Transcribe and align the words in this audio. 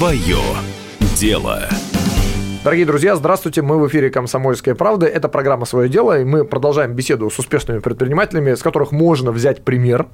Свое 0.00 0.38
дело. 1.14 1.68
Дорогие 2.64 2.86
друзья, 2.86 3.16
здравствуйте. 3.16 3.60
Мы 3.60 3.78
в 3.78 3.86
эфире 3.86 4.08
«Комсомольская 4.08 4.74
правда». 4.74 5.04
Это 5.04 5.28
программа 5.28 5.66
«Свое 5.66 5.90
дело», 5.90 6.18
и 6.18 6.24
мы 6.24 6.46
продолжаем 6.46 6.94
беседу 6.94 7.28
с 7.28 7.38
успешными 7.38 7.80
предпринимателями, 7.80 8.54
с 8.54 8.62
которых 8.62 8.92
можно 8.92 9.30
взять 9.30 9.62
пример. 9.62 10.06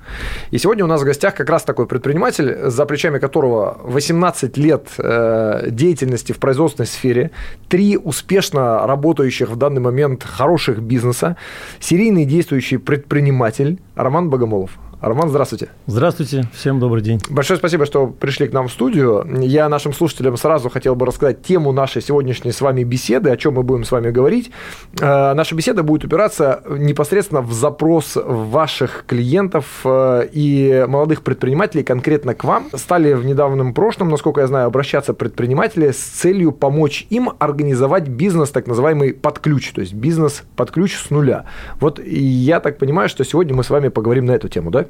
И 0.50 0.58
сегодня 0.58 0.82
у 0.82 0.88
нас 0.88 1.02
в 1.02 1.04
гостях 1.04 1.36
как 1.36 1.48
раз 1.48 1.62
такой 1.62 1.86
предприниматель, 1.86 2.68
за 2.68 2.84
плечами 2.84 3.20
которого 3.20 3.78
18 3.84 4.56
лет 4.56 4.88
э, 4.98 5.68
деятельности 5.70 6.32
в 6.32 6.38
производственной 6.38 6.86
сфере, 6.86 7.30
три 7.68 7.96
успешно 7.96 8.88
работающих 8.88 9.50
в 9.50 9.56
данный 9.56 9.80
момент 9.80 10.24
хороших 10.24 10.80
бизнеса, 10.80 11.36
серийный 11.78 12.24
действующий 12.24 12.78
предприниматель 12.78 13.78
Роман 13.94 14.30
Богомолов. 14.30 14.72
Роман, 15.00 15.28
здравствуйте. 15.28 15.68
Здравствуйте, 15.86 16.44
всем 16.54 16.80
добрый 16.80 17.02
день. 17.02 17.20
Большое 17.28 17.58
спасибо, 17.58 17.84
что 17.84 18.06
пришли 18.06 18.48
к 18.48 18.52
нам 18.54 18.68
в 18.68 18.72
студию. 18.72 19.26
Я 19.42 19.68
нашим 19.68 19.92
слушателям 19.92 20.38
сразу 20.38 20.70
хотел 20.70 20.94
бы 20.96 21.04
рассказать 21.04 21.42
тему 21.42 21.70
нашей 21.70 22.00
сегодняшней 22.00 22.50
с 22.50 22.62
вами 22.62 22.82
беседы, 22.82 23.28
о 23.28 23.36
чем 23.36 23.54
мы 23.54 23.62
будем 23.62 23.84
с 23.84 23.92
вами 23.92 24.10
говорить. 24.10 24.50
Э, 24.98 25.34
наша 25.34 25.54
беседа 25.54 25.82
будет 25.82 26.04
упираться 26.04 26.62
непосредственно 26.66 27.42
в 27.42 27.52
запрос 27.52 28.16
ваших 28.16 29.04
клиентов 29.06 29.82
э, 29.84 30.28
и 30.32 30.86
молодых 30.88 31.22
предпринимателей 31.22 31.84
конкретно 31.84 32.34
к 32.34 32.44
вам. 32.44 32.68
Стали 32.72 33.12
в 33.12 33.26
недавнем 33.26 33.74
прошлом, 33.74 34.08
насколько 34.08 34.40
я 34.40 34.46
знаю, 34.46 34.66
обращаться 34.66 35.12
предприниматели 35.12 35.90
с 35.90 35.98
целью 35.98 36.52
помочь 36.52 37.06
им 37.10 37.32
организовать 37.38 38.08
бизнес, 38.08 38.48
так 38.48 38.66
называемый 38.66 39.12
под 39.12 39.40
ключ, 39.40 39.72
то 39.72 39.82
есть 39.82 39.92
бизнес 39.92 40.42
под 40.56 40.70
ключ 40.70 40.96
с 40.96 41.10
нуля. 41.10 41.44
Вот 41.80 42.00
я 42.02 42.60
так 42.60 42.78
понимаю, 42.78 43.10
что 43.10 43.24
сегодня 43.24 43.54
мы 43.54 43.62
с 43.62 43.68
вами 43.68 43.88
поговорим 43.88 44.24
на 44.24 44.32
эту 44.32 44.48
тему, 44.48 44.70
да? 44.70 44.85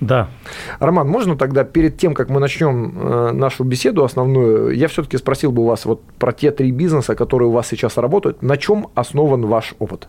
Да. 0.00 0.28
Роман, 0.80 1.08
можно 1.08 1.36
тогда 1.36 1.64
перед 1.64 1.96
тем, 1.96 2.14
как 2.14 2.28
мы 2.28 2.40
начнем 2.40 2.98
э, 2.98 3.32
нашу 3.32 3.64
беседу 3.64 4.04
основную, 4.04 4.76
я 4.76 4.88
все-таки 4.88 5.16
спросил 5.16 5.52
бы 5.52 5.62
у 5.62 5.66
вас 5.66 5.84
вот 5.84 6.02
про 6.18 6.32
те 6.32 6.50
три 6.50 6.72
бизнеса, 6.72 7.14
которые 7.14 7.48
у 7.48 7.52
вас 7.52 7.68
сейчас 7.68 7.96
работают, 7.96 8.42
на 8.42 8.56
чем 8.56 8.88
основан 8.94 9.46
ваш 9.46 9.74
опыт? 9.78 10.08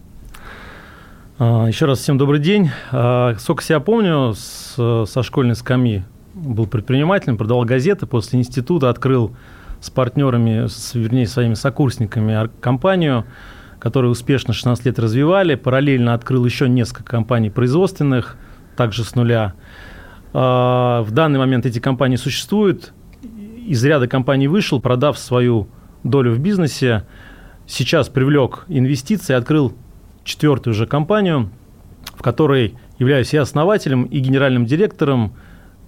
А, 1.37 1.67
Еще 1.67 1.85
раз 1.85 1.99
всем 1.99 2.17
добрый 2.17 2.39
день. 2.39 2.71
А, 2.91 3.35
сколько 3.39 3.63
себя 3.63 3.79
помню, 3.79 4.33
с, 4.35 5.05
со 5.05 5.23
школьной 5.23 5.55
скамьи 5.55 6.03
был 6.33 6.67
предпринимателем, 6.67 7.37
продавал 7.37 7.63
газеты, 7.63 8.05
после 8.05 8.39
института 8.39 8.89
открыл 8.89 9.35
с 9.81 9.89
партнерами, 9.89 10.67
с, 10.67 10.95
вернее, 10.95 11.27
своими 11.27 11.53
сокурсниками 11.53 12.49
компанию, 12.59 13.25
которую 13.79 14.11
успешно 14.11 14.53
16 14.53 14.85
лет 14.85 14.99
развивали. 14.99 15.55
Параллельно 15.55 16.13
открыл 16.13 16.43
еще 16.43 16.67
несколько 16.67 17.03
компаний 17.03 17.49
производственных, 17.49 18.37
также 18.75 19.03
с 19.03 19.15
нуля. 19.15 19.53
А, 20.33 21.01
в 21.03 21.11
данный 21.11 21.39
момент 21.39 21.65
эти 21.65 21.79
компании 21.79 22.17
существуют. 22.17 22.93
Из 23.65 23.83
ряда 23.83 24.07
компаний 24.07 24.47
вышел, 24.47 24.79
продав 24.79 25.17
свою 25.17 25.67
долю 26.03 26.33
в 26.33 26.39
бизнесе. 26.39 27.05
Сейчас 27.65 28.09
привлек 28.09 28.65
инвестиции, 28.67 29.33
открыл 29.33 29.73
четвертую 30.23 30.73
уже 30.73 30.85
компанию, 30.85 31.49
в 32.15 32.21
которой 32.21 32.75
являюсь 32.99 33.33
я 33.33 33.41
основателем 33.41 34.03
и 34.03 34.19
генеральным 34.19 34.65
директором. 34.65 35.33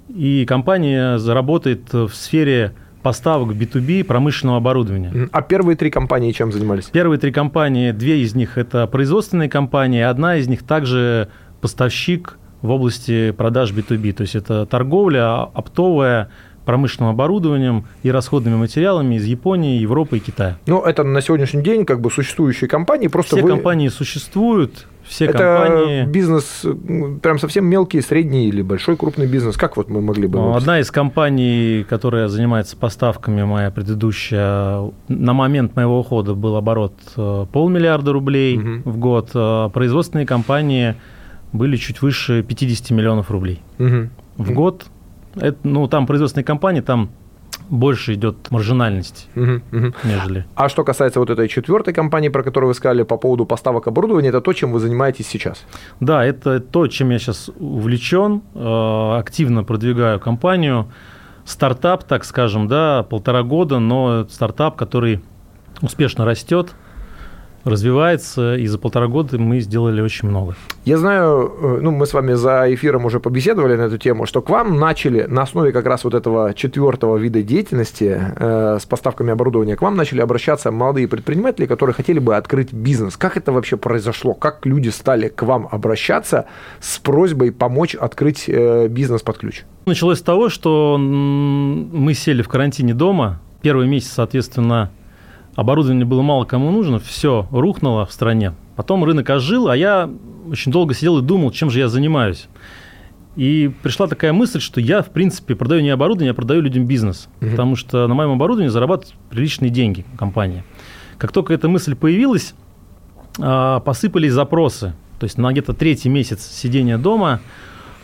И 0.10 0.46
компания 0.46 1.18
заработает 1.18 1.92
в 1.94 2.10
сфере 2.14 2.74
поставок 3.04 3.56
B2B 3.56 4.04
промышленного 4.04 4.58
оборудования. 4.58 5.30
А 5.32 5.42
первые 5.42 5.76
три 5.76 5.90
компании 5.90 6.32
чем 6.32 6.52
занимались? 6.52 6.86
Первые 6.86 7.20
три 7.20 7.32
компании, 7.32 7.92
две 7.92 8.22
из 8.22 8.36
них 8.36 8.58
это 8.58 8.88
производственные 8.88 9.50
компании, 9.50 10.02
одна 10.02 10.38
из 10.38 10.48
них 10.48 10.64
также 10.64 11.30
поставщик 11.62 12.38
в 12.62 12.70
области 12.70 13.32
продаж 13.32 13.72
B2B. 13.72 14.14
То 14.14 14.22
есть 14.22 14.36
это 14.36 14.66
торговля 14.66 15.44
оптовая, 15.44 16.30
промышленным 16.68 17.12
оборудованием 17.12 17.86
и 18.04 18.12
расходными 18.12 18.58
материалами 18.58 19.16
из 19.16 19.24
Японии, 19.24 19.80
Европы 19.80 20.18
и 20.18 20.20
Китая. 20.20 20.58
Ну, 20.66 20.82
это 20.82 21.04
на 21.04 21.22
сегодняшний 21.22 21.64
день 21.64 21.86
как 21.86 22.02
бы 22.02 22.12
существующие 22.12 22.68
компании. 22.68 23.08
Просто 23.08 23.38
все 23.38 23.46
вы... 23.46 23.52
компании 23.52 23.88
существуют, 23.88 24.86
все 25.06 25.28
это 25.28 25.38
компании... 25.38 26.06
бизнес, 26.06 26.66
прям 27.22 27.40
совсем 27.40 27.66
мелкий, 27.66 28.02
средний 28.02 28.50
или 28.50 28.62
большой 28.62 28.98
крупный 28.98 29.28
бизнес. 29.28 29.56
Как 29.56 29.78
вот 29.78 29.90
мы 29.90 30.02
могли 30.02 30.28
бы... 30.28 30.40
Ну, 30.40 30.56
одна 30.56 30.82
из 30.82 30.92
компаний, 30.92 31.86
которая 31.88 32.28
занимается 32.28 32.76
поставками, 32.76 33.44
моя 33.44 33.72
предыдущая, 33.72 34.92
на 35.08 35.34
момент 35.34 35.74
моего 35.78 36.02
ухода 36.02 36.34
был 36.34 36.58
оборот 36.58 36.96
э, 37.16 37.46
полмиллиарда 37.50 38.12
рублей 38.12 38.58
угу. 38.58 38.90
в 38.90 38.98
год. 38.98 39.30
Э, 39.34 39.70
производственные 39.74 40.26
компании 40.26 40.96
были 41.58 41.78
чуть 41.78 42.02
выше 42.02 42.44
50 42.44 42.92
миллионов 42.92 43.32
рублей 43.32 43.62
угу. 43.80 44.10
в 44.38 44.52
год. 44.52 44.86
Это, 45.36 45.58
ну, 45.64 45.88
там 45.88 46.08
производственные 46.08 46.46
компании, 46.46 46.82
там 46.82 47.10
больше 47.70 48.14
идет 48.14 48.50
маржинальность, 48.50 49.28
угу, 49.36 49.62
угу. 49.72 49.94
нежели. 50.04 50.46
А 50.56 50.70
что 50.70 50.84
касается 50.84 51.20
вот 51.20 51.30
этой 51.30 51.48
четвертой 51.48 51.94
компании, 51.94 52.30
про 52.30 52.44
которую 52.44 52.70
вы 52.70 52.74
сказали 52.74 53.04
по 53.04 53.18
поводу 53.18 53.46
поставок 53.46 53.88
оборудования, 53.88 54.30
это 54.30 54.42
то, 54.42 54.54
чем 54.54 54.72
вы 54.72 54.80
занимаетесь 54.80 55.28
сейчас? 55.28 55.66
Да, 56.00 56.24
это 56.24 56.60
то, 56.60 56.88
чем 56.88 57.10
я 57.10 57.20
сейчас 57.20 57.50
увлечен, 57.60 58.42
э, 58.54 59.18
активно 59.18 59.64
продвигаю 59.64 60.20
компанию. 60.20 60.88
Стартап, 61.46 62.04
так 62.04 62.26
скажем, 62.26 62.68
да, 62.68 63.04
полтора 63.04 63.44
года, 63.44 63.80
но 63.80 64.28
стартап, 64.30 64.76
который 64.76 65.22
успешно 65.82 66.26
растет, 66.26 66.76
развивается, 67.68 68.56
и 68.56 68.66
за 68.68 68.78
полтора 68.78 69.08
года 69.08 69.38
мы 69.38 69.60
сделали 69.60 70.02
очень 70.02 70.28
много. 70.28 70.56
Я 70.86 70.98
знаю, 70.98 71.52
э, 71.62 71.80
ну, 71.82 71.92
мы 71.92 72.06
с 72.06 72.14
вами 72.14 72.34
за 72.34 72.66
эфиром 72.74 73.06
уже 73.06 73.20
побеседовали 73.20 73.76
на 73.76 73.84
эту 73.84 73.98
тему, 73.98 74.26
что 74.26 74.42
к 74.42 74.50
вам 74.50 74.78
начали 74.78 75.24
на 75.24 75.44
основе 75.44 75.72
как 75.72 75.86
раз 75.86 76.04
вот 76.04 76.14
этого 76.14 76.54
четвертого 76.54 77.18
вида 77.18 77.44
деятельности 77.44 78.20
э, 78.36 78.78
с 78.80 78.86
поставками 78.86 79.32
оборудования, 79.32 79.76
к 79.76 79.82
вам 79.82 79.96
начали 79.96 80.22
обращаться 80.22 80.72
молодые 80.72 81.08
предприниматели, 81.08 81.66
которые 81.66 81.94
хотели 81.94 82.20
бы 82.20 82.36
открыть 82.36 82.74
бизнес. 82.74 83.18
Как 83.18 83.38
это 83.38 83.52
вообще 83.52 83.78
произошло? 83.78 84.34
Как 84.34 84.66
люди 84.66 84.90
стали 84.90 85.28
к 85.28 85.44
вам 85.44 85.68
обращаться 85.72 86.46
с 86.80 87.00
просьбой 87.00 87.52
помочь 87.52 87.96
открыть 87.96 88.46
э, 88.48 88.88
бизнес 88.88 89.22
под 89.22 89.38
ключ? 89.38 89.64
Началось 89.86 90.20
с 90.20 90.22
того, 90.22 90.50
что 90.50 90.98
мы 90.98 92.14
сели 92.14 92.42
в 92.42 92.50
карантине 92.50 92.94
дома. 92.94 93.42
Первый 93.62 93.88
месяц, 93.88 94.12
соответственно, 94.14 94.92
оборудование 95.58 96.06
было 96.06 96.22
мало 96.22 96.46
кому 96.46 96.72
нужно, 96.72 97.00
все 97.00 97.48
рухнуло 97.52 98.06
в 98.06 98.14
стране. 98.14 98.54
Потом 98.78 99.04
рынок 99.04 99.30
ожил, 99.30 99.68
а 99.68 99.76
я 99.76 100.10
очень 100.50 100.72
долго 100.72 100.94
сидел 100.94 101.18
и 101.18 101.22
думал, 101.22 101.52
чем 101.52 101.70
же 101.70 101.80
я 101.80 101.90
занимаюсь. 101.90 102.48
И 103.36 103.72
пришла 103.82 104.08
такая 104.08 104.34
мысль, 104.34 104.62
что 104.62 104.80
я, 104.80 105.02
в 105.02 105.10
принципе, 105.10 105.56
продаю 105.56 105.82
не 105.82 105.90
оборудование, 105.90 106.32
а 106.32 106.34
продаю 106.36 106.62
людям 106.62 106.86
бизнес. 106.86 107.28
Угу. 107.42 107.52
Потому 107.52 107.76
что 107.76 108.08
на 108.08 108.14
моем 108.14 108.32
оборудовании 108.32 108.70
зарабатывают 108.70 109.16
приличные 109.30 109.70
деньги 109.70 110.06
компания. 110.18 110.64
Как 111.18 111.32
только 111.32 111.54
эта 111.54 111.68
мысль 111.68 111.96
появилась, 111.96 112.54
а, 113.40 113.80
посыпались 113.80 114.34
запросы. 114.34 114.94
То 115.20 115.24
есть 115.24 115.40
на 115.40 115.52
где-то 115.52 115.74
третий 115.74 116.10
месяц 116.10 116.48
сидения 116.48 117.00
дома 117.00 117.42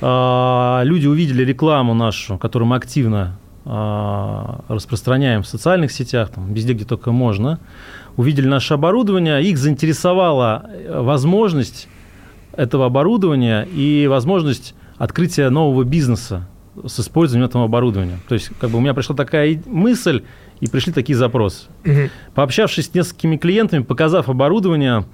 а, 0.02 0.82
люди 0.84 1.06
увидели 1.06 1.44
рекламу 1.44 1.94
нашу, 1.94 2.40
которую 2.40 2.68
мы 2.68 2.78
активно 2.78 3.38
распространяем 3.66 5.42
в 5.44 5.48
социальных 5.48 5.92
сетях, 5.92 6.30
там, 6.30 6.54
везде, 6.54 6.74
где 6.74 6.84
только 6.84 7.12
можно, 7.12 7.60
увидели 8.18 8.48
наше 8.48 8.74
оборудование, 8.74 9.42
их 9.42 9.58
заинтересовала 9.58 10.66
э, 10.66 11.00
возможность 11.02 11.88
этого 12.58 12.86
оборудования 12.86 13.64
и 13.64 14.06
возможность 14.08 14.76
открытия 14.98 15.50
нового 15.50 15.84
бизнеса 15.84 16.48
с 16.86 17.00
использованием 17.00 17.48
этого 17.48 17.66
оборудования. 17.66 18.20
То 18.28 18.36
есть, 18.36 18.52
как 18.60 18.70
бы 18.70 18.80
у 18.80 18.82
меня 18.82 18.94
пришла 18.94 19.16
такая 19.16 19.62
мысль, 19.66 20.24
и 20.64 20.68
пришли 20.68 20.94
такие 20.94 21.18
запросы. 21.18 21.66
Угу. 21.86 22.10
Пообщавшись 22.36 22.86
с 22.88 22.94
несколькими 22.94 23.36
клиентами, 23.36 23.84
показав 23.84 24.30
оборудование, 24.30 25.06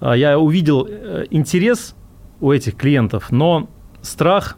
а, 0.00 0.14
я 0.14 0.38
увидел 0.38 0.86
э, 0.88 1.24
интерес 1.30 1.96
у 2.40 2.52
этих 2.52 2.76
клиентов, 2.76 3.32
но 3.32 3.68
страх 4.00 4.56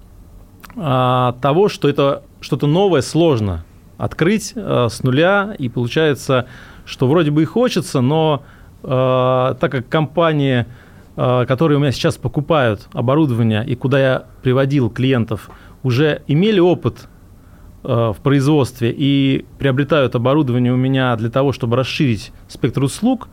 а, 0.77 1.33
того, 1.41 1.71
что 1.71 1.89
это 1.89 2.24
что-то 2.45 2.67
новое 2.67 3.01
сложно 3.01 3.65
открыть 3.97 4.53
э, 4.55 4.89
с 4.91 5.03
нуля, 5.03 5.55
и 5.59 5.71
получается, 5.71 6.47
что 6.85 7.09
вроде 7.09 7.31
бы 7.31 7.43
и 7.43 7.47
хочется, 7.47 8.03
но 8.03 8.43
э, 8.83 8.87
так 9.59 9.73
как 9.73 9.89
компании, 9.89 10.67
э, 11.17 11.45
которые 11.49 11.79
у 11.79 11.81
меня 11.81 11.91
сейчас 11.91 12.17
покупают 12.17 12.89
оборудование 12.93 13.65
и 13.67 13.75
куда 13.75 13.99
я 13.99 14.25
приводил 14.43 14.91
клиентов, 14.91 15.49
уже 15.83 16.21
имели 16.27 16.61
опыт 16.61 17.09
э, 17.83 18.13
в 18.15 18.17
производстве 18.23 18.95
и 18.95 19.47
приобретают 19.59 20.15
оборудование 20.15 20.73
у 20.73 20.77
меня 20.77 21.17
для 21.17 21.31
того, 21.31 21.53
чтобы 21.53 21.77
расширить 21.77 22.31
спектр 22.47 22.83
услуг, 22.83 23.29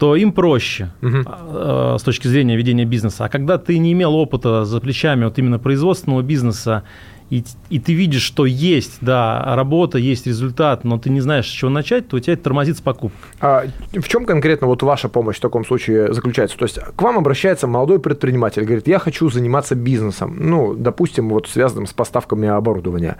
то 0.00 0.16
им 0.16 0.32
проще 0.32 0.90
угу. 1.02 1.18
э, 1.18 1.96
с 2.00 2.02
точки 2.02 2.26
зрения 2.26 2.56
ведения 2.56 2.86
бизнеса. 2.86 3.26
А 3.26 3.28
когда 3.28 3.58
ты 3.58 3.78
не 3.78 3.92
имел 3.92 4.14
опыта 4.16 4.64
за 4.64 4.80
плечами 4.80 5.24
вот 5.24 5.38
именно 5.38 5.58
производственного 5.58 6.22
бизнеса 6.22 6.82
и, 7.30 7.44
и 7.70 7.78
ты 7.78 7.94
видишь, 7.94 8.22
что 8.22 8.44
есть, 8.44 8.98
да, 9.00 9.54
работа, 9.54 9.98
есть 9.98 10.26
результат, 10.26 10.82
но 10.82 10.98
ты 10.98 11.10
не 11.10 11.20
знаешь, 11.20 11.46
с 11.46 11.50
чего 11.50 11.70
начать, 11.70 12.08
то 12.08 12.16
у 12.16 12.20
тебя 12.20 12.34
это 12.34 12.42
тормозит 12.42 12.76
с 12.76 12.80
покупкой. 12.80 13.30
А 13.40 13.64
в 13.92 14.08
чем 14.08 14.26
конкретно 14.26 14.66
вот 14.66 14.82
ваша 14.82 15.08
помощь 15.08 15.36
в 15.36 15.40
таком 15.40 15.64
случае 15.64 16.12
заключается? 16.12 16.58
То 16.58 16.64
есть 16.64 16.78
к 16.78 17.00
вам 17.00 17.18
обращается 17.18 17.68
молодой 17.68 18.00
предприниматель, 18.00 18.64
говорит, 18.64 18.88
я 18.88 18.98
хочу 18.98 19.30
заниматься 19.30 19.76
бизнесом, 19.76 20.36
ну, 20.40 20.74
допустим, 20.74 21.28
вот 21.28 21.48
связанным 21.48 21.86
с 21.86 21.92
поставками 21.92 22.48
оборудования. 22.48 23.16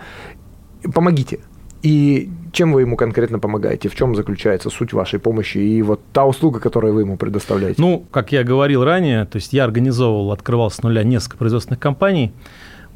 Помогите. 0.93 1.39
И 1.83 2.29
чем 2.53 2.73
вы 2.73 2.83
ему 2.83 2.97
конкретно 2.97 3.39
помогаете? 3.39 3.89
В 3.89 3.95
чем 3.95 4.15
заключается 4.15 4.71
суть 4.71 4.93
вашей 4.93 5.19
помощи 5.19 5.59
и 5.59 5.81
вот 5.83 6.01
та 6.13 6.27
услуга, 6.27 6.61
которую 6.61 6.95
вы 6.95 7.03
ему 7.03 7.17
предоставляете? 7.17 7.81
Ну, 7.81 8.05
как 8.11 8.33
я 8.33 8.45
говорил 8.45 8.85
ранее, 8.85 9.25
то 9.25 9.37
есть 9.37 9.53
я 9.53 9.65
организовывал, 9.65 10.33
открывал 10.33 10.71
с 10.71 10.83
нуля 10.83 11.05
несколько 11.05 11.39
производственных 11.39 11.81
компаний. 11.81 12.33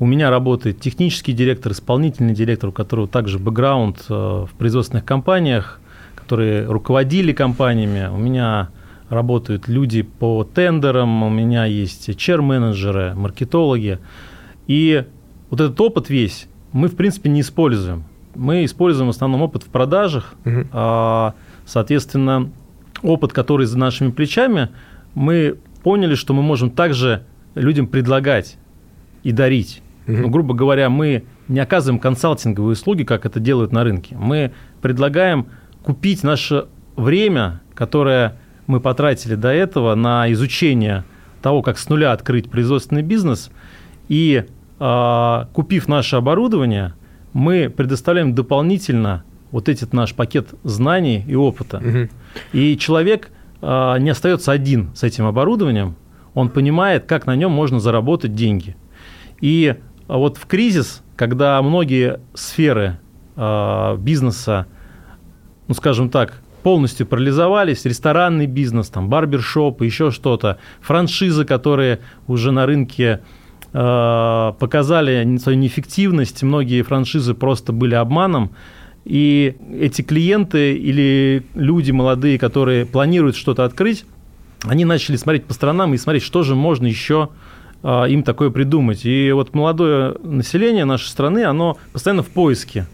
У 0.00 0.06
меня 0.06 0.30
работает 0.30 0.80
технический 0.80 1.32
директор, 1.32 1.72
исполнительный 1.72 2.34
директор, 2.34 2.70
у 2.70 2.72
которого 2.72 3.06
также 3.06 3.38
бэкграунд 3.38 4.04
э, 4.08 4.12
в 4.12 4.50
производственных 4.58 5.04
компаниях, 5.04 5.80
которые 6.16 6.66
руководили 6.66 7.32
компаниями. 7.32 8.08
У 8.12 8.16
меня 8.16 8.70
работают 9.08 9.68
люди 9.68 10.02
по 10.02 10.42
тендерам, 10.42 11.22
у 11.22 11.30
меня 11.30 11.66
есть 11.66 12.16
чер-менеджеры, 12.16 13.14
маркетологи. 13.14 14.00
И 14.66 15.04
вот 15.50 15.60
этот 15.60 15.80
опыт 15.80 16.10
весь 16.10 16.48
мы, 16.72 16.88
в 16.88 16.96
принципе, 16.96 17.30
не 17.30 17.40
используем. 17.40 18.04
Мы 18.34 18.64
используем 18.64 19.06
в 19.06 19.10
основном 19.10 19.42
опыт 19.42 19.62
в 19.62 19.68
продажах, 19.68 20.34
угу. 20.44 20.66
а, 20.72 21.34
соответственно, 21.66 22.50
опыт, 23.02 23.32
который 23.32 23.66
за 23.66 23.78
нашими 23.78 24.10
плечами, 24.10 24.70
мы 25.14 25.56
поняли, 25.84 26.16
что 26.16 26.34
мы 26.34 26.42
можем 26.42 26.70
также 26.70 27.22
людям 27.54 27.86
предлагать 27.86 28.56
и 29.22 29.30
дарить. 29.30 29.83
Угу. 30.06 30.16
Ну, 30.16 30.28
грубо 30.28 30.54
говоря, 30.54 30.90
мы 30.90 31.24
не 31.48 31.60
оказываем 31.60 31.98
консалтинговые 31.98 32.72
услуги, 32.72 33.04
как 33.04 33.26
это 33.26 33.40
делают 33.40 33.72
на 33.72 33.84
рынке. 33.84 34.16
Мы 34.18 34.52
предлагаем 34.82 35.46
купить 35.82 36.22
наше 36.22 36.66
время, 36.96 37.60
которое 37.74 38.36
мы 38.66 38.80
потратили 38.80 39.34
до 39.34 39.48
этого 39.48 39.94
на 39.94 40.30
изучение 40.32 41.04
того, 41.42 41.62
как 41.62 41.78
с 41.78 41.88
нуля 41.88 42.12
открыть 42.12 42.50
производственный 42.50 43.02
бизнес, 43.02 43.50
и 44.08 44.44
э, 44.80 45.44
купив 45.52 45.88
наше 45.88 46.16
оборудование, 46.16 46.94
мы 47.32 47.68
предоставляем 47.68 48.34
дополнительно 48.34 49.24
вот 49.50 49.68
этот 49.68 49.92
наш 49.92 50.14
пакет 50.14 50.54
знаний 50.64 51.24
и 51.26 51.34
опыта. 51.34 51.78
Угу. 51.78 52.08
И 52.52 52.78
человек 52.78 53.30
э, 53.60 53.96
не 53.98 54.10
остается 54.10 54.52
один 54.52 54.90
с 54.94 55.02
этим 55.02 55.26
оборудованием, 55.26 55.96
он 56.34 56.48
понимает, 56.48 57.04
как 57.04 57.26
на 57.26 57.36
нем 57.36 57.52
можно 57.52 57.78
заработать 57.78 58.34
деньги. 58.34 58.76
И 59.40 59.76
вот 60.08 60.36
в 60.36 60.46
кризис, 60.46 61.02
когда 61.16 61.60
многие 61.62 62.20
сферы 62.34 62.98
э, 63.36 63.96
бизнеса, 63.98 64.66
ну 65.68 65.74
скажем 65.74 66.10
так, 66.10 66.40
полностью 66.62 67.06
парализовались, 67.06 67.84
ресторанный 67.84 68.46
бизнес, 68.46 68.88
там, 68.88 69.08
барбершоп, 69.08 69.82
еще 69.82 70.10
что-то, 70.10 70.58
франшизы, 70.80 71.44
которые 71.44 72.00
уже 72.26 72.52
на 72.52 72.66
рынке 72.66 73.20
э, 73.72 74.52
показали 74.58 75.36
свою 75.36 75.58
неэффективность, 75.58 76.42
многие 76.42 76.82
франшизы 76.82 77.34
просто 77.34 77.72
были 77.72 77.94
обманом, 77.94 78.50
и 79.04 79.56
эти 79.78 80.00
клиенты 80.00 80.74
или 80.74 81.44
люди 81.54 81.90
молодые, 81.90 82.38
которые 82.38 82.86
планируют 82.86 83.36
что-то 83.36 83.64
открыть, 83.64 84.06
они 84.64 84.86
начали 84.86 85.16
смотреть 85.16 85.44
по 85.44 85.52
сторонам 85.52 85.92
и 85.92 85.98
смотреть, 85.98 86.22
что 86.22 86.42
же 86.42 86.54
можно 86.54 86.86
еще 86.86 87.28
а, 87.28 87.28
им 87.84 88.22
такое 88.22 88.50
придумать. 88.50 89.04
И 89.04 89.30
вот 89.32 89.54
молодое 89.54 90.16
население 90.22 90.84
нашей 90.84 91.08
страны, 91.08 91.44
оно 91.44 91.76
постоянно 91.92 92.22
в 92.22 92.28
поиске 92.28 92.86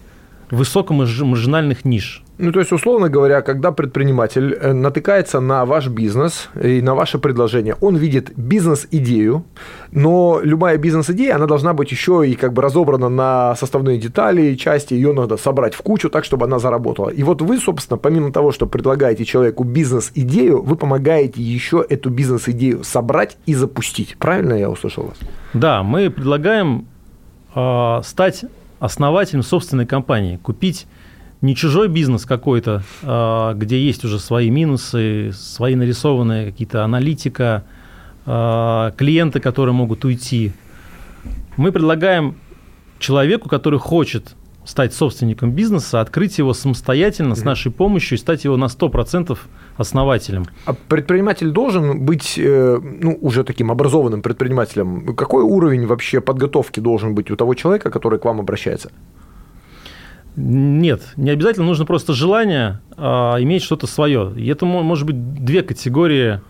высокомаржинальных 0.51 1.85
ниш. 1.85 2.25
Ну, 2.43 2.53
то 2.53 2.61
есть, 2.61 2.73
условно 2.73 3.11
говоря, 3.11 3.43
когда 3.43 3.71
предприниматель 3.71 4.55
э, 4.55 4.73
натыкается 4.73 5.41
на 5.41 5.67
ваш 5.67 5.89
бизнес 5.89 6.49
и 6.61 6.81
на 6.81 6.95
ваше 6.95 7.19
предложение, 7.19 7.77
он 7.83 7.97
видит 7.97 8.33
бизнес-идею, 8.35 9.45
но 9.93 10.41
любая 10.43 10.79
бизнес-идея, 10.79 11.35
она 11.37 11.47
должна 11.47 11.75
быть 11.75 11.91
еще 11.93 12.27
и 12.27 12.35
как 12.35 12.55
бы 12.55 12.63
разобрана 12.63 13.11
на 13.11 13.55
составные 13.57 13.99
детали, 13.99 14.55
части, 14.55 14.95
ее 14.95 15.13
надо 15.13 15.37
собрать 15.37 15.75
в 15.75 15.83
кучу 15.83 16.09
так, 16.09 16.25
чтобы 16.25 16.47
она 16.47 16.59
заработала. 16.59 17.11
И 17.11 17.23
вот 17.23 17.43
вы, 17.43 17.59
собственно, 17.59 17.99
помимо 17.99 18.33
того, 18.33 18.53
что 18.53 18.67
предлагаете 18.67 19.27
человеку 19.27 19.65
бизнес-идею, 19.65 20.63
вы 20.63 20.77
помогаете 20.77 21.43
еще 21.43 21.85
эту 21.87 22.09
бизнес-идею 22.09 22.85
собрать 22.85 23.37
и 23.45 23.55
запустить. 23.55 24.17
Правильно 24.19 24.55
я 24.55 24.71
услышал 24.71 25.05
вас? 25.05 25.19
Да, 25.53 25.83
мы 25.83 26.09
предлагаем 26.09 26.87
э, 27.55 28.01
стать 28.03 28.45
основателем 28.79 29.43
собственной 29.43 29.85
компании, 29.85 30.39
купить 30.43 30.87
не 31.43 31.55
чужой 31.55 31.89
бизнес 31.89 32.27
какой-то, 32.27 32.83
а, 33.03 33.55
где 33.55 33.83
есть 33.83 34.05
уже 34.05 34.19
свои 34.19 34.51
минусы, 34.51 35.33
свои 35.33 35.75
нарисованные 35.75 36.51
какие-то 36.51 36.85
аналитика, 36.85 37.65
а, 38.27 38.93
клиенты, 38.93 39.41
которые 39.41 39.75
могут 39.75 40.05
уйти. 40.05 40.53
Мы 41.57 41.73
предлагаем 41.73 42.37
человеку, 42.99 43.49
который 43.49 43.79
хочет 43.79 44.35
стать 44.65 44.95
собственником 44.95 45.53
бизнеса, 45.53 46.01
открыть 46.01 46.39
его 46.39 46.53
самостоятельно 46.53 47.35
с 47.35 47.45
нашей 47.45 47.73
помощью 47.73 48.17
и 48.17 48.21
стать 48.21 48.45
его 48.45 48.57
на 48.57 48.67
100% 48.67 49.39
основателем. 49.77 50.45
А 50.67 50.75
предприниматель 50.75 51.51
должен 51.51 52.05
быть 52.05 52.35
э, 52.39 52.79
ну, 52.81 53.19
уже 53.21 53.43
таким 53.43 53.71
образованным 53.71 54.21
предпринимателем? 54.21 55.17
Какой 55.17 55.43
уровень 55.43 55.87
вообще 55.87 56.21
подготовки 56.21 56.79
должен 56.79 57.15
быть 57.15 57.31
у 57.31 57.37
того 57.37 57.55
человека, 57.55 57.91
который 57.91 58.19
к 58.19 58.25
вам 58.27 58.39
обращается? 58.41 58.91
Нет, 60.41 61.03
не 61.17 61.31
обязательно 61.31 61.67
нужно 61.67 61.85
просто 61.85 62.13
желание 62.15 62.81
а, 62.97 63.37
иметь 63.41 63.63
что-то 63.63 63.87
свое. 63.87 64.33
И 64.37 64.47
это 64.49 64.65
может 64.65 65.07
быть 65.07 65.35
две 65.35 65.63
категории 65.63 66.41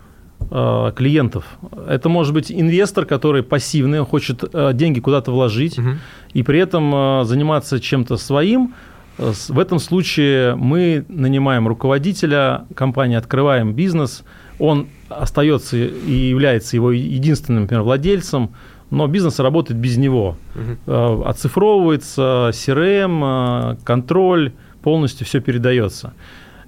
а, 0.49 0.91
клиентов. 0.91 1.45
Это 1.87 2.09
может 2.09 2.33
быть 2.33 2.51
инвестор, 2.51 3.05
который 3.05 3.43
пассивный, 3.43 3.99
он 3.99 4.05
хочет 4.05 4.43
а, 4.53 4.73
деньги 4.73 4.99
куда-то 4.99 5.31
вложить 5.31 5.77
угу. 5.77 5.89
и 6.33 6.43
при 6.43 6.59
этом 6.59 6.91
а, 6.93 7.23
заниматься 7.25 7.79
чем-то 7.79 8.17
своим. 8.17 8.73
В 9.17 9.59
этом 9.59 9.77
случае 9.77 10.55
мы 10.55 11.05
нанимаем 11.09 11.67
руководителя 11.67 12.65
компании, 12.73 13.17
открываем 13.17 13.73
бизнес, 13.73 14.23
он 14.57 14.87
остается 15.09 15.77
и 15.77 16.11
является 16.11 16.75
его 16.75 16.91
единственным, 16.91 17.63
например, 17.63 17.83
владельцем 17.83 18.51
но 18.91 19.07
бизнес 19.07 19.39
работает 19.39 19.79
без 19.79 19.97
него. 19.97 20.37
Угу. 20.85 21.23
Оцифровывается 21.25 22.51
CRM, 22.53 23.73
э, 23.73 23.77
контроль, 23.83 24.51
полностью 24.83 25.25
все 25.25 25.39
передается. 25.39 26.13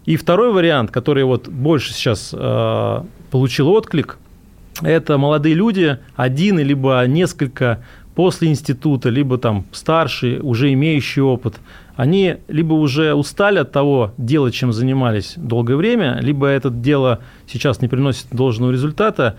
И 0.06 0.16
второй 0.16 0.52
вариант, 0.52 0.92
который 0.92 1.24
вот 1.24 1.48
больше 1.48 1.94
сейчас 1.94 2.34
э, 2.34 3.04
получил 3.30 3.70
отклик, 3.70 4.18
это 4.82 5.18
молодые 5.18 5.54
люди, 5.54 5.98
один 6.16 6.60
либо 6.60 7.04
несколько 7.06 7.84
после 8.16 8.50
института, 8.50 9.10
либо 9.10 9.38
там 9.38 9.66
старшие, 9.72 10.42
уже 10.42 10.72
имеющие 10.74 11.24
опыт, 11.24 11.56
они 11.96 12.38
либо 12.48 12.74
уже 12.74 13.14
устали 13.14 13.60
от 13.60 13.72
того 13.72 14.14
дела, 14.18 14.52
чем 14.52 14.74
занимались 14.74 15.34
долгое 15.38 15.76
время, 15.76 16.20
либо 16.22 16.48
это 16.48 16.70
дело 16.70 17.20
сейчас 17.48 17.82
не 17.82 17.88
приносит 17.88 18.28
должного 18.32 18.72
результата, 18.72 19.38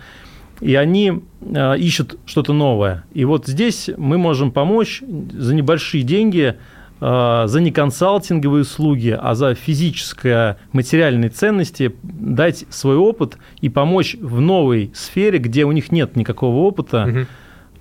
и 0.65 0.77
они 0.77 1.21
э, 1.43 1.79
ищут 1.79 2.19
что-то 2.25 2.55
новое. 2.55 3.05
И 3.13 3.27
вот 3.27 3.47
здесь 3.47 3.91
мы 3.99 4.17
можем 4.17 4.51
помочь 4.51 5.03
за 5.33 5.55
небольшие 5.55 6.03
деньги, 6.03 6.57
э, 7.01 7.45
за 7.47 7.61
не 7.61 7.71
консалтинговые 7.71 8.63
услуги, 8.63 9.17
а 9.21 9.35
за 9.35 9.55
физическое 9.55 10.57
материальные 10.73 11.29
ценности 11.29 11.95
дать 12.03 12.65
свой 12.71 12.97
опыт 12.97 13.37
и 13.61 13.69
помочь 13.69 14.17
в 14.19 14.41
новой 14.41 14.91
сфере, 14.95 15.39
где 15.39 15.65
у 15.67 15.73
них 15.73 15.93
нет 15.93 16.17
никакого 16.17 16.57
опыта, 16.67 17.09
угу 17.09 17.27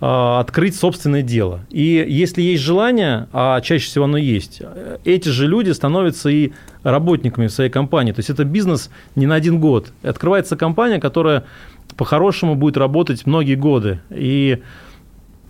открыть 0.05 0.75
собственное 0.75 1.21
дело. 1.21 1.61
И 1.69 2.05
если 2.09 2.41
есть 2.41 2.61
желание, 2.61 3.29
а 3.31 3.61
чаще 3.61 3.85
всего 3.85 4.03
оно 4.03 4.17
есть, 4.17 4.61
эти 5.05 5.29
же 5.29 5.47
люди 5.47 5.71
становятся 5.71 6.29
и 6.29 6.51
работниками 6.83 7.47
в 7.47 7.51
своей 7.51 7.69
компании. 7.69 8.11
То 8.11 8.19
есть 8.19 8.29
это 8.29 8.43
бизнес 8.43 8.89
не 9.15 9.27
на 9.27 9.35
один 9.35 9.61
год. 9.61 9.93
Открывается 10.03 10.57
компания, 10.57 10.99
которая 10.99 11.45
по-хорошему 11.97 12.55
будет 12.55 12.77
работать 12.77 13.25
многие 13.25 13.55
годы. 13.55 13.99
И 14.09 14.61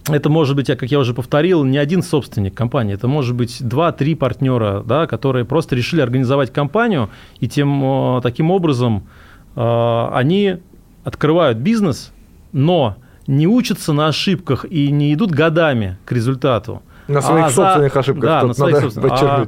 это 0.07 0.29
может 0.29 0.55
быть, 0.55 0.67
как 0.67 0.83
я 0.83 1.00
уже 1.00 1.13
повторил, 1.13 1.63
не 1.63 1.77
один 1.77 2.03
собственник 2.03 2.53
компании, 2.53 2.93
это 2.93 3.07
может 3.07 3.35
быть 3.35 3.65
два-три 3.65 4.15
партнера, 4.15 4.83
да, 4.85 5.07
которые 5.07 5.45
просто 5.45 5.75
решили 5.75 6.01
организовать 6.01 6.51
компанию, 6.51 7.09
и 7.39 7.47
тем, 7.47 8.19
таким 8.21 8.51
образом 8.51 9.07
э, 9.55 10.07
они 10.13 10.57
открывают 11.05 11.57
бизнес, 11.57 12.12
но 12.51 12.97
не 13.27 13.47
учатся 13.47 13.93
на 13.93 14.07
ошибках 14.07 14.65
и 14.69 14.91
не 14.91 15.13
идут 15.13 15.31
годами 15.31 15.97
к 16.05 16.12
результату. 16.12 16.81
На 17.07 17.21
своих 17.21 17.45
а 17.45 17.50
собственных 17.50 17.93
за... 17.93 18.00
ошибках. 18.00 18.23
Да, 18.23 18.43
на 18.47 18.53
своих 18.53 18.79
собственных. 18.79 19.12
А, 19.21 19.47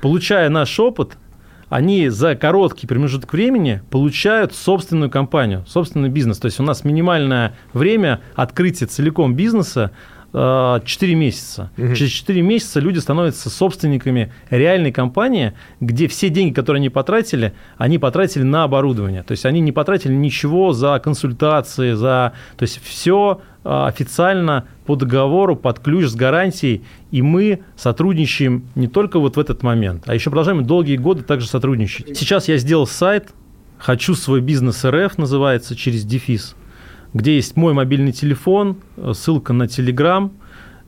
получая 0.00 0.48
наш 0.48 0.78
опыт, 0.80 1.16
они 1.70 2.08
за 2.08 2.34
короткий 2.34 2.86
промежуток 2.86 3.32
времени 3.32 3.80
получают 3.90 4.52
собственную 4.52 5.08
компанию, 5.08 5.64
собственный 5.66 6.10
бизнес. 6.10 6.38
То 6.38 6.46
есть 6.46 6.60
у 6.60 6.62
нас 6.64 6.84
минимальное 6.84 7.54
время 7.72 8.20
открытия 8.34 8.86
целиком 8.86 9.34
бизнеса 9.34 9.92
4 10.32 10.82
э, 10.82 11.14
месяца. 11.14 11.70
Угу. 11.78 11.94
Через 11.94 12.10
4 12.10 12.42
месяца 12.42 12.80
люди 12.80 12.98
становятся 12.98 13.50
собственниками 13.50 14.32
реальной 14.50 14.92
компании, 14.92 15.54
где 15.80 16.08
все 16.08 16.28
деньги, 16.28 16.52
которые 16.52 16.80
они 16.80 16.88
потратили, 16.88 17.52
они 17.78 17.98
потратили 17.98 18.42
на 18.42 18.64
оборудование. 18.64 19.22
То 19.22 19.32
есть 19.32 19.46
они 19.46 19.60
не 19.60 19.72
потратили 19.72 20.12
ничего 20.12 20.72
за 20.72 21.00
консультации, 21.02 21.92
за... 21.92 22.32
То 22.56 22.62
есть 22.64 22.80
все 22.82 23.40
официально 23.62 24.66
по 24.86 24.96
договору, 24.96 25.56
под 25.56 25.80
ключ 25.80 26.06
с 26.06 26.14
гарантией, 26.14 26.82
и 27.10 27.22
мы 27.22 27.60
сотрудничаем 27.76 28.64
не 28.74 28.88
только 28.88 29.18
вот 29.18 29.36
в 29.36 29.40
этот 29.40 29.62
момент, 29.62 30.04
а 30.06 30.14
еще 30.14 30.30
продолжаем 30.30 30.64
долгие 30.64 30.96
годы 30.96 31.22
также 31.22 31.46
сотрудничать. 31.46 32.16
Сейчас 32.16 32.48
я 32.48 32.56
сделал 32.56 32.86
сайт 32.86 33.30
«Хочу 33.78 34.14
свой 34.14 34.40
бизнес 34.40 34.84
РФ» 34.84 35.18
называется, 35.18 35.76
через 35.76 36.04
дефис, 36.04 36.56
где 37.12 37.36
есть 37.36 37.56
мой 37.56 37.72
мобильный 37.74 38.12
телефон, 38.12 38.76
ссылка 39.12 39.52
на 39.52 39.68
Телеграм, 39.68 40.32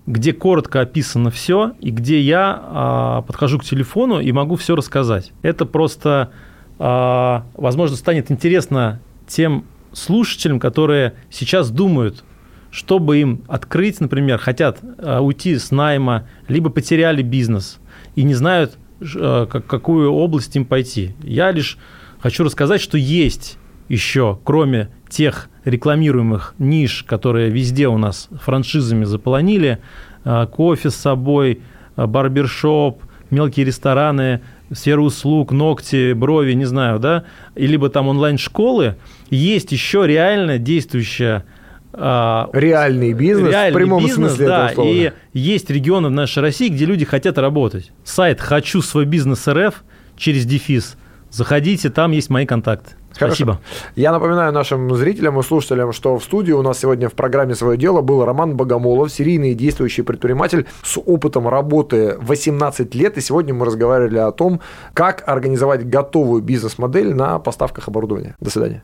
где 0.06 0.32
коротко 0.32 0.80
описано 0.80 1.30
все, 1.30 1.72
и 1.80 1.90
где 1.90 2.20
я 2.20 2.60
а, 2.60 3.22
подхожу 3.22 3.58
к 3.58 3.64
телефону 3.64 4.20
и 4.20 4.32
могу 4.32 4.56
все 4.56 4.74
рассказать. 4.74 5.32
Это 5.42 5.64
просто, 5.64 6.32
а, 6.78 7.46
возможно, 7.54 7.96
станет 7.96 8.30
интересно 8.30 9.00
тем 9.28 9.64
слушателям, 9.92 10.58
которые 10.58 11.14
сейчас 11.30 11.70
думают, 11.70 12.24
чтобы 12.72 13.20
им 13.20 13.42
открыть, 13.46 14.00
например, 14.00 14.38
хотят 14.38 14.78
а, 14.98 15.20
уйти 15.20 15.56
с 15.56 15.70
найма, 15.70 16.26
либо 16.48 16.70
потеряли 16.70 17.22
бизнес 17.22 17.78
и 18.16 18.24
не 18.24 18.34
знают, 18.34 18.78
как, 19.00 19.66
какую 19.66 20.10
область 20.10 20.56
им 20.56 20.64
пойти. 20.64 21.14
Я 21.22 21.50
лишь 21.50 21.76
хочу 22.18 22.44
рассказать, 22.44 22.80
что 22.80 22.96
есть 22.96 23.58
еще, 23.88 24.38
кроме 24.44 24.90
тех 25.08 25.50
рекламируемых 25.64 26.54
ниш, 26.58 27.04
которые 27.06 27.50
везде 27.50 27.88
у 27.88 27.98
нас 27.98 28.28
франшизами 28.30 29.04
заполонили, 29.04 29.78
а, 30.24 30.46
кофе 30.46 30.90
с 30.90 30.96
собой, 30.96 31.60
барбершоп, 31.96 33.02
мелкие 33.30 33.66
рестораны, 33.66 34.40
сфера 34.72 35.00
услуг, 35.02 35.52
ногти, 35.52 36.14
брови, 36.14 36.52
не 36.52 36.64
знаю, 36.64 36.98
да, 36.98 37.24
и 37.54 37.66
либо 37.66 37.90
там 37.90 38.08
онлайн-школы, 38.08 38.96
есть 39.28 39.72
еще 39.72 40.06
реально 40.06 40.56
действующая 40.56 41.44
реальный 41.94 43.12
бизнес 43.12 43.50
реальный 43.50 43.72
в 43.72 43.74
прямом 43.74 44.04
бизнес, 44.04 44.30
смысле 44.30 44.46
да, 44.46 44.64
этого 44.64 44.74
слова. 44.74 44.88
и 44.88 45.12
есть 45.32 45.70
регионы 45.70 46.08
в 46.08 46.12
нашей 46.12 46.42
России, 46.42 46.68
где 46.68 46.84
люди 46.84 47.04
хотят 47.04 47.38
работать. 47.38 47.92
Сайт 48.04 48.40
«Хочу 48.40 48.82
свой 48.82 49.04
бизнес 49.04 49.46
РФ» 49.46 49.82
через 50.16 50.46
дефис. 50.46 50.96
Заходите, 51.30 51.90
там 51.90 52.12
есть 52.12 52.30
мои 52.30 52.46
контакты. 52.46 52.92
Спасибо. 53.12 53.54
Хорошо. 53.54 53.90
Я 53.94 54.12
напоминаю 54.12 54.52
нашим 54.52 54.94
зрителям 54.94 55.38
и 55.38 55.42
слушателям, 55.42 55.92
что 55.92 56.18
в 56.18 56.24
студии 56.24 56.52
у 56.52 56.62
нас 56.62 56.78
сегодня 56.78 57.08
в 57.08 57.14
программе 57.14 57.54
«Свое 57.54 57.78
дело» 57.78 58.00
был 58.00 58.24
Роман 58.24 58.56
Богомолов, 58.56 59.12
серийный 59.12 59.54
действующий 59.54 60.02
предприниматель 60.02 60.66
с 60.82 60.98
опытом 60.98 61.48
работы 61.48 62.16
18 62.20 62.94
лет. 62.94 63.18
И 63.18 63.20
сегодня 63.20 63.54
мы 63.54 63.66
разговаривали 63.66 64.18
о 64.18 64.32
том, 64.32 64.60
как 64.94 65.24
организовать 65.26 65.88
готовую 65.88 66.42
бизнес-модель 66.42 67.14
на 67.14 67.38
поставках 67.38 67.88
оборудования. 67.88 68.34
До 68.40 68.50
свидания. 68.50 68.82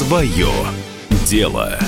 Свое 0.00 0.48
дело. 1.26 1.78